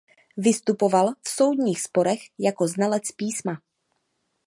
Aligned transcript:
Vystupoval 0.37 1.13
v 1.21 1.29
soudních 1.29 1.81
sporech 1.81 2.19
jako 2.39 2.67
znalec 2.67 3.11
písma. 3.11 3.61